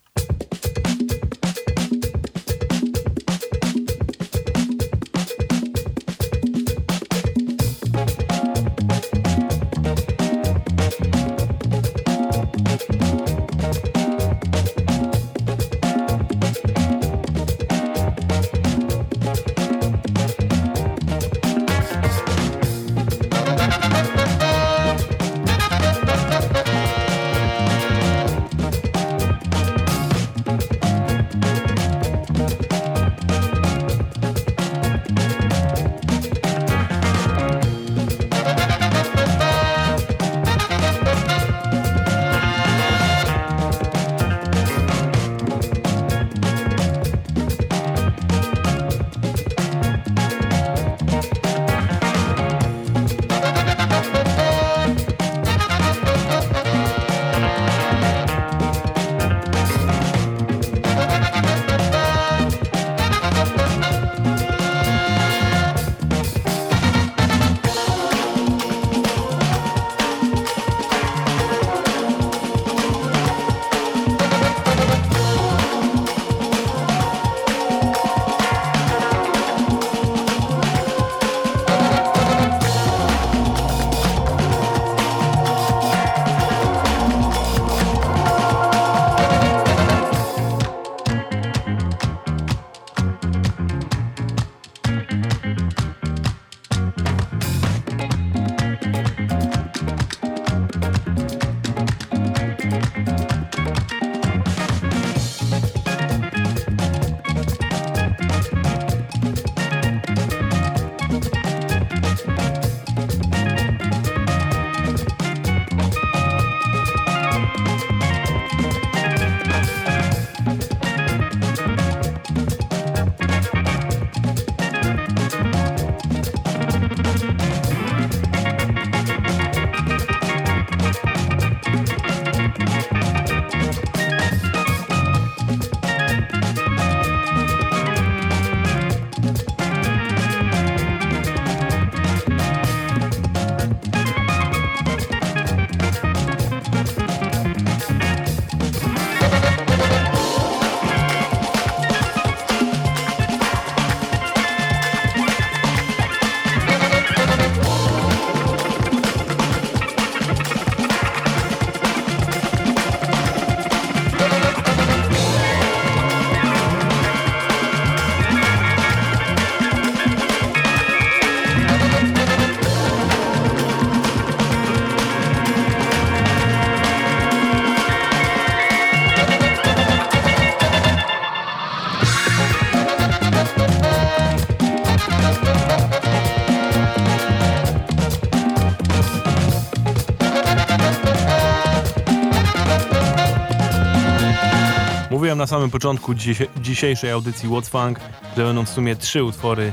Na 195.37 195.47
samym 195.47 195.70
początku 195.70 196.14
dzisie- 196.14 196.47
dzisiejszej 196.61 197.11
audycji 197.11 197.49
What's 197.49 197.68
Funk, 197.68 198.01
że 198.37 198.45
będą 198.45 198.64
w 198.64 198.68
sumie 198.68 198.97
trzy 198.97 199.24
utwory 199.24 199.72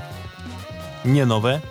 nie 1.06 1.26
nowe. 1.26 1.62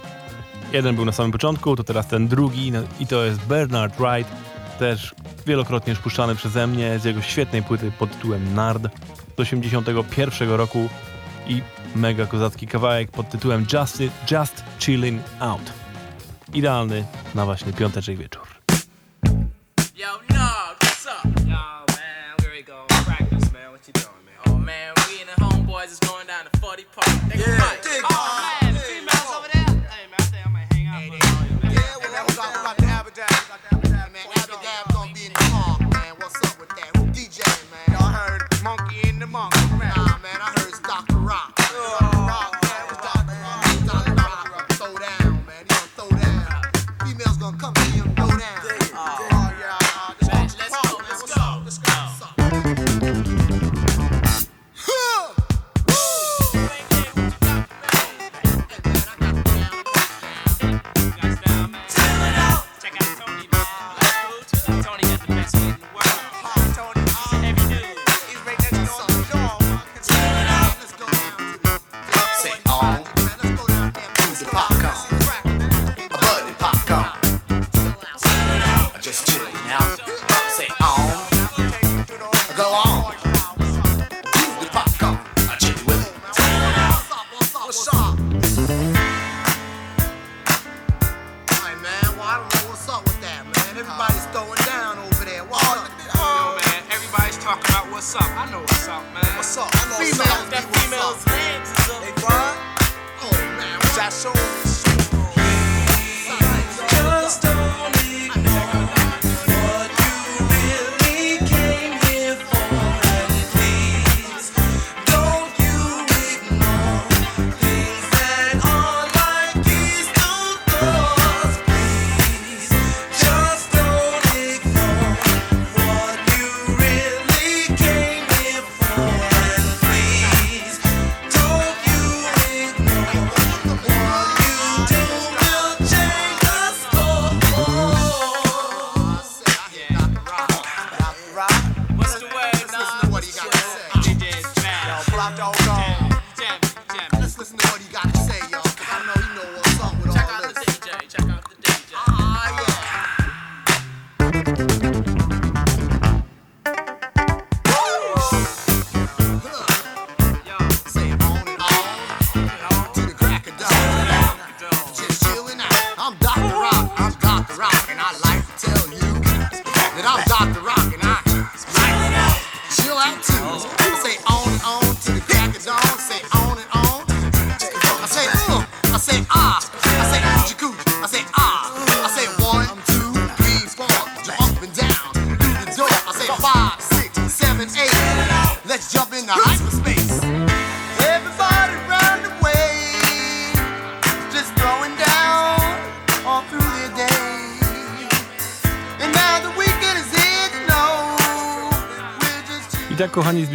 Jeden 0.72 0.96
był 0.96 1.04
na 1.04 1.12
samym 1.12 1.32
początku, 1.32 1.76
to 1.76 1.84
teraz 1.84 2.06
ten 2.06 2.28
drugi 2.28 2.72
no 2.72 2.78
i 3.00 3.06
to 3.06 3.24
jest 3.24 3.40
Bernard 3.40 3.96
Wright, 3.96 4.32
też 4.78 5.14
wielokrotnie 5.46 5.90
już 5.90 6.00
puszczany 6.00 6.34
przeze 6.34 6.66
mnie 6.66 6.98
z 6.98 7.04
jego 7.04 7.22
świetnej 7.22 7.62
płyty 7.62 7.92
pod 7.98 8.10
tytułem 8.12 8.54
Nard 8.54 8.82
z 9.36 9.40
81 9.40 10.50
roku 10.50 10.88
i 11.46 11.62
mega 11.96 12.26
kozacki 12.26 12.66
kawałek 12.66 13.10
pod 13.10 13.30
tytułem 13.30 13.66
Just, 13.72 14.02
Just 14.30 14.64
Chilling 14.78 15.22
Out. 15.40 15.72
Idealny 16.54 17.04
na 17.34 17.44
właśnie 17.44 17.72
piąteczek 17.72 18.18
wieczór. 18.18 18.41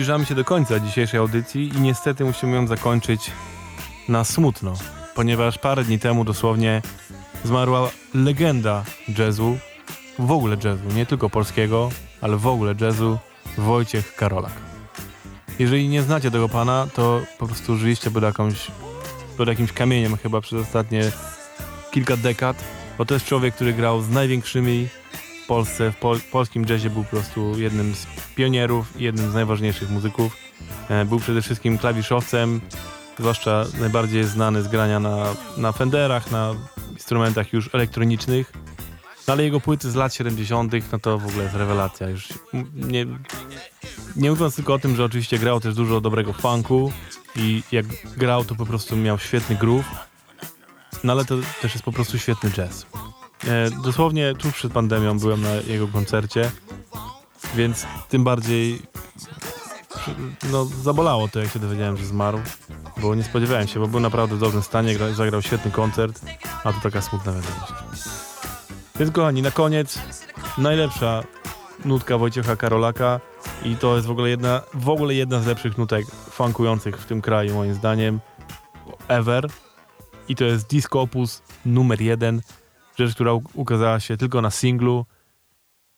Zbliżamy 0.08 0.26
się 0.26 0.36
do 0.36 0.46
końca 0.46 0.80
dzisiejszej 0.80 1.20
audycji 1.20 1.72
i 1.76 1.82
niestety 1.82 2.26
musimy 2.26 2.56
ją 2.56 2.68
zakończyć 2.68 3.32
na 4.10 4.24
smutno, 4.24 4.74
ponieważ 5.16 5.58
parę 5.58 5.84
dni 5.84 6.00
temu 6.00 6.24
dosłownie 6.24 6.82
zmarła 7.44 7.90
legenda 8.14 8.84
jazzu, 9.18 9.58
w 10.20 10.32
ogóle 10.32 10.58
jazzu, 10.64 10.84
nie 10.96 11.06
tylko 11.06 11.30
polskiego, 11.30 11.90
ale 12.22 12.38
w 12.38 12.48
ogóle 12.48 12.76
jazzu, 12.82 13.18
Wojciech 13.58 14.16
Karolak. 14.16 14.52
Jeżeli 15.60 15.90
nie 15.90 16.02
znacie 16.02 16.32
tego 16.32 16.50
pana, 16.50 16.88
to 16.94 17.22
po 17.38 17.48
prostu 17.48 17.78
żyliście 17.78 18.12
pod, 18.12 18.24
jakąś, 18.24 18.68
pod 19.38 19.48
jakimś 19.48 19.72
kamieniem 19.72 20.18
chyba 20.18 20.42
przez 20.42 20.62
ostatnie 20.62 21.12
kilka 21.92 22.18
dekad, 22.18 22.64
bo 22.98 23.06
to 23.06 23.14
jest 23.14 23.26
człowiek, 23.26 23.56
który 23.56 23.74
grał 23.74 24.02
z 24.02 24.10
największymi 24.10 24.88
w 25.44 25.48
Polsce, 25.48 25.92
w 25.92 25.96
pol 25.96 26.20
polskim 26.32 26.66
jazzie 26.70 26.90
był 26.90 27.04
po 27.04 27.10
prostu 27.10 27.60
jednym 27.60 27.96
z 27.96 28.27
pionierów 28.38 29.02
i 29.02 29.04
jednym 29.04 29.32
z 29.32 29.34
najważniejszych 29.34 29.90
muzyków. 29.90 30.38
E, 30.90 31.06
Był 31.06 31.20
przede 31.20 31.42
wszystkim 31.42 31.78
klawiszowcem, 31.78 32.62
zwłaszcza 33.20 33.66
najbardziej 33.80 34.24
znany 34.24 34.64
z 34.64 34.68
grania 34.68 35.00
na, 35.00 35.26
na 35.58 35.72
Fenderach, 35.72 36.32
na 36.32 36.56
instrumentach 36.92 37.54
już 37.54 37.70
elektronicznych. 37.74 38.54
No 39.28 39.34
ale 39.34 39.44
jego 39.44 39.60
płyty 39.60 39.92
z 39.92 39.96
lat 39.96 40.14
70., 40.14 40.74
no 40.92 41.00
to 41.00 41.18
w 41.18 41.28
ogóle 41.28 41.44
jest 41.44 41.56
rewelacja. 41.56 42.10
Już 42.10 42.28
nie, 42.76 43.06
nie 44.16 44.30
mówiąc 44.30 44.56
tylko 44.56 44.74
o 44.74 44.80
tym, 44.80 44.96
że 44.96 45.04
oczywiście 45.04 45.40
grał 45.40 45.60
też 45.60 45.76
dużo 45.76 46.02
dobrego 46.02 46.34
funku 46.34 46.92
i 47.36 47.64
jak 47.72 47.86
grał, 48.18 48.46
to 48.46 48.56
po 48.56 48.66
prostu 48.66 48.98
miał 48.98 49.20
świetny 49.20 49.56
groove. 49.56 49.86
No 51.04 51.14
ale 51.14 51.26
to 51.26 51.36
też 51.62 51.74
jest 51.74 51.86
po 51.86 51.92
prostu 51.92 52.20
świetny 52.20 52.52
jazz. 52.52 52.86
E, 53.48 53.72
dosłownie 53.84 54.34
tuż 54.40 54.54
przed 54.54 54.74
pandemią 54.74 55.20
byłem 55.20 55.42
na 55.42 55.54
jego 55.54 55.88
koncercie, 55.88 56.52
więc 57.58 57.86
tym 58.10 58.24
bardziej 58.24 58.82
no, 60.52 60.66
zabolało 60.66 61.28
to, 61.28 61.40
jak 61.40 61.52
się 61.52 61.60
dowiedziałem, 61.60 61.98
że 61.98 62.06
zmarł, 62.06 62.40
bo 62.98 63.16
nie 63.16 63.24
spodziewałem 63.24 63.68
się, 63.68 63.80
bo 63.80 63.88
był 63.88 64.00
naprawdę 64.00 64.36
w 64.36 64.40
dobrym 64.40 64.64
stanie, 64.64 64.96
gra, 64.96 65.14
zagrał 65.14 65.42
świetny 65.42 65.72
koncert, 65.72 66.22
a 66.64 66.74
tu 66.74 66.82
taka 66.82 67.02
smutna 67.02 67.32
wiadomość. 67.32 67.74
Więc 69.00 69.12
kochani, 69.12 69.42
na 69.42 69.52
koniec 69.52 70.00
najlepsza 70.58 71.24
nutka 71.86 72.18
Wojciecha 72.18 72.56
Karolaka 72.56 73.20
i 73.64 73.76
to 73.76 73.96
jest 73.96 74.08
w 74.08 74.12
ogóle 74.12 74.30
jedna, 74.30 74.62
w 74.74 74.90
ogóle 74.90 75.14
jedna 75.14 75.42
z 75.42 75.46
lepszych 75.46 75.78
nutek 75.78 76.06
funkujących 76.12 76.98
w 76.98 77.06
tym 77.06 77.22
kraju 77.22 77.56
moim 77.56 77.74
zdaniem 77.74 78.20
ever 79.08 79.50
i 80.30 80.36
to 80.36 80.46
jest 80.46 80.70
Disco 80.70 81.02
Opus 81.02 81.42
numer 81.66 82.02
jeden, 82.02 82.42
rzecz, 83.00 83.14
która 83.14 83.32
ukazała 83.54 84.00
się 84.00 84.18
tylko 84.18 84.42
na 84.42 84.52
singlu 84.52 85.06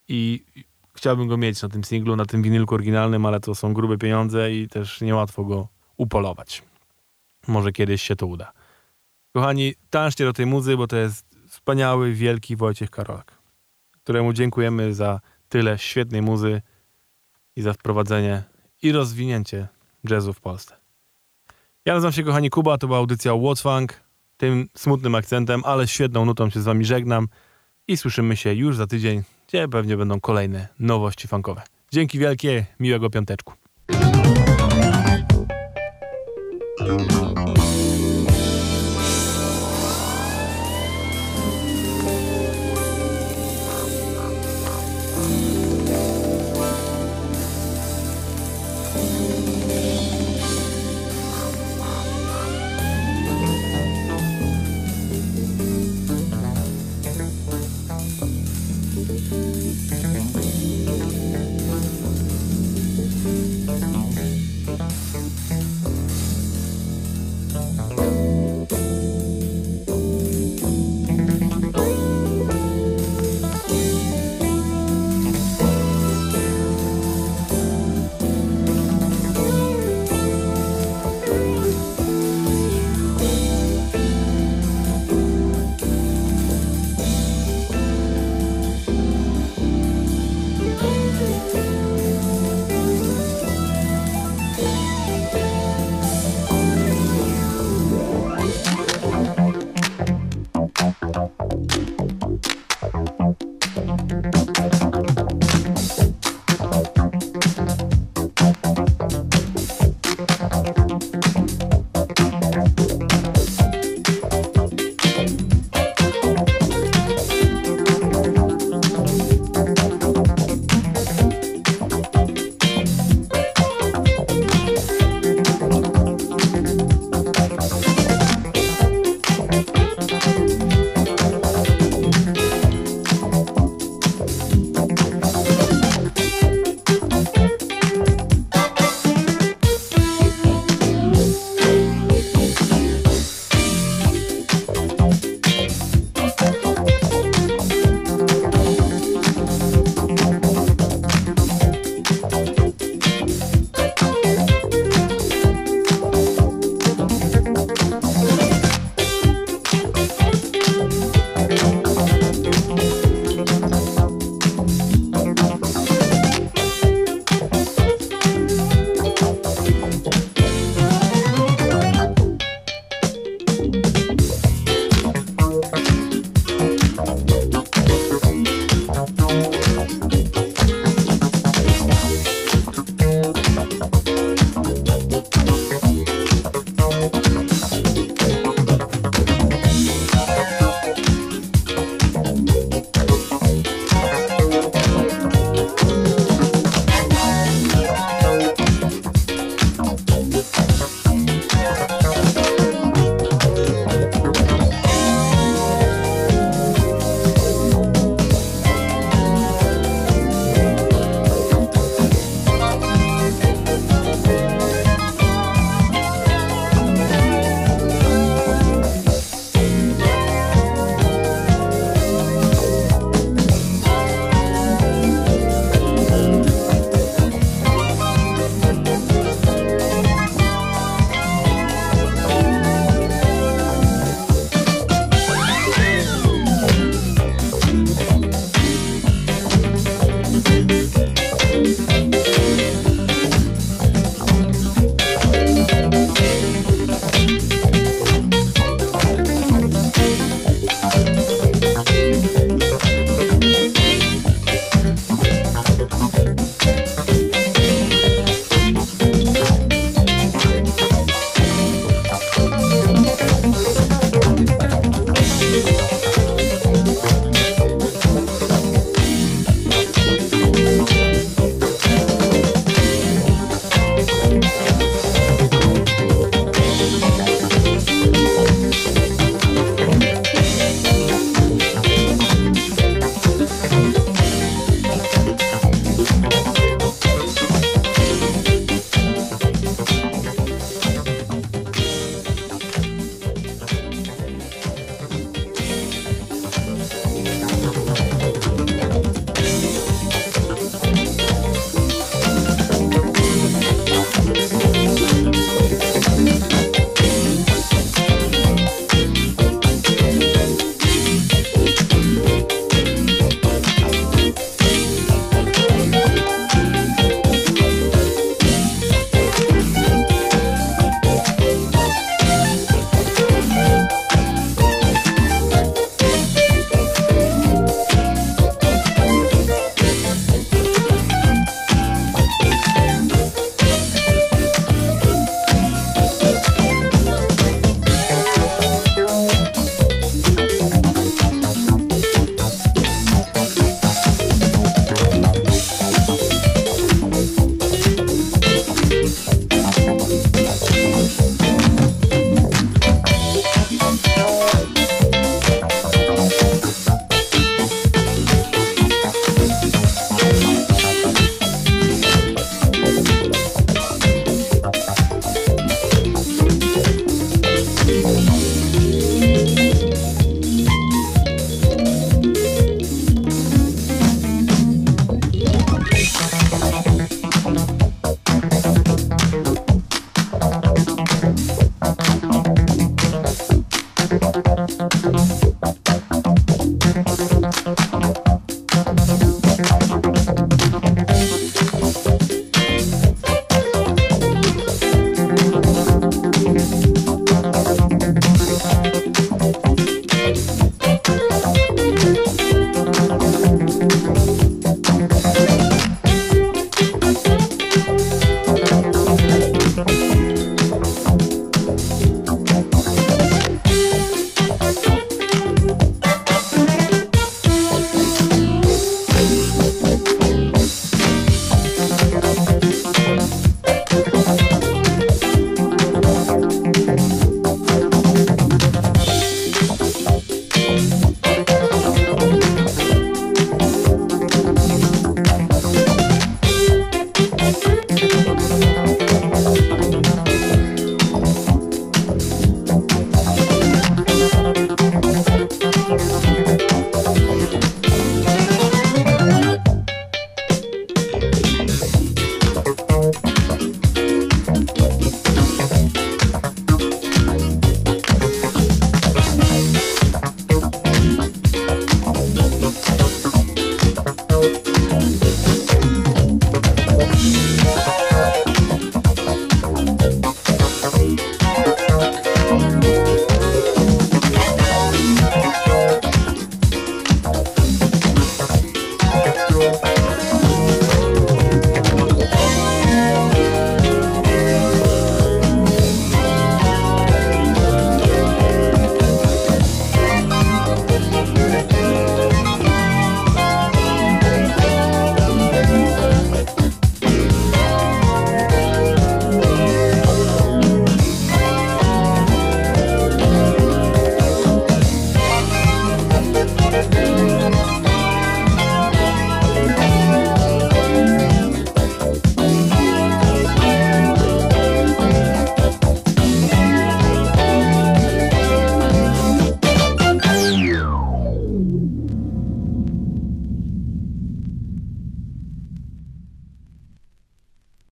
i 0.07 0.45
chciałbym 0.99 1.27
go 1.27 1.37
mieć 1.37 1.61
na 1.61 1.69
tym 1.69 1.83
singlu, 1.83 2.15
na 2.15 2.25
tym 2.25 2.41
winylku 2.41 2.75
oryginalnym, 2.75 3.25
ale 3.25 3.39
to 3.39 3.55
są 3.55 3.73
grube 3.73 3.97
pieniądze 3.97 4.53
i 4.53 4.67
też 4.67 5.01
niełatwo 5.01 5.43
go 5.43 5.67
upolować. 5.97 6.63
Może 7.47 7.71
kiedyś 7.71 8.01
się 8.01 8.15
to 8.15 8.27
uda. 8.27 8.51
Kochani, 9.33 9.73
tańczcie 9.89 10.25
do 10.25 10.33
tej 10.33 10.45
muzy, 10.45 10.77
bo 10.77 10.87
to 10.87 10.97
jest 10.97 11.25
wspaniały, 11.47 12.13
wielki 12.13 12.55
Wojciech 12.55 12.89
Karolak, 12.89 13.37
któremu 14.03 14.33
dziękujemy 14.33 14.93
za 14.93 15.19
tyle 15.49 15.77
świetnej 15.77 16.21
muzy 16.21 16.61
i 17.55 17.61
za 17.61 17.73
wprowadzenie 17.73 18.43
i 18.81 18.91
rozwinięcie 18.91 19.67
jazzu 20.09 20.33
w 20.33 20.41
Polsce. 20.41 20.75
Ja 21.85 21.93
nazywam 21.93 22.13
się 22.13 22.23
kochani 22.23 22.49
Kuba, 22.49 22.77
to 22.77 22.87
była 22.87 22.99
audycja 22.99 23.31
What's 23.31 23.61
Funk, 23.61 24.03
tym 24.37 24.69
smutnym 24.75 25.15
akcentem, 25.15 25.61
ale 25.65 25.87
świetną 25.87 26.25
nutą 26.25 26.49
się 26.49 26.61
z 26.61 26.63
wami 26.63 26.85
żegnam 26.85 27.27
i 27.87 27.97
słyszymy 27.97 28.37
się 28.37 28.53
już 28.53 28.75
za 28.75 28.87
tydzień, 28.87 29.23
gdzie 29.49 29.67
pewnie 29.67 29.97
będą 29.97 30.19
kolejne 30.19 30.67
nowości 30.79 31.27
funkowe. 31.27 31.61
Dzięki 31.91 32.19
wielkie, 32.19 32.65
miłego 32.79 33.09
piąteczku. 33.09 33.53